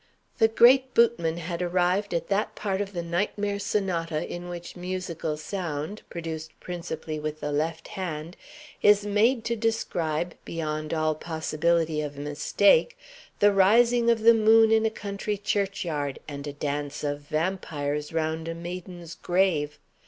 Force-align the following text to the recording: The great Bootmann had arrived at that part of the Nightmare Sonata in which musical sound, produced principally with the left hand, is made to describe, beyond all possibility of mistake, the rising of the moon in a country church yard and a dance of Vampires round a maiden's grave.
The 0.39 0.47
great 0.47 0.95
Bootmann 0.95 1.37
had 1.37 1.61
arrived 1.61 2.11
at 2.15 2.27
that 2.29 2.55
part 2.55 2.81
of 2.81 2.91
the 2.93 3.03
Nightmare 3.03 3.59
Sonata 3.59 4.27
in 4.27 4.49
which 4.49 4.75
musical 4.75 5.37
sound, 5.37 6.01
produced 6.09 6.59
principally 6.59 7.19
with 7.19 7.39
the 7.39 7.51
left 7.51 7.89
hand, 7.89 8.35
is 8.81 9.05
made 9.05 9.45
to 9.45 9.55
describe, 9.55 10.33
beyond 10.43 10.91
all 10.91 11.13
possibility 11.13 12.01
of 12.01 12.17
mistake, 12.17 12.97
the 13.37 13.53
rising 13.53 14.09
of 14.09 14.21
the 14.21 14.33
moon 14.33 14.71
in 14.71 14.87
a 14.87 14.89
country 14.89 15.37
church 15.37 15.85
yard 15.85 16.17
and 16.27 16.47
a 16.47 16.53
dance 16.53 17.03
of 17.03 17.19
Vampires 17.21 18.11
round 18.11 18.47
a 18.47 18.55
maiden's 18.55 19.13
grave. 19.13 19.77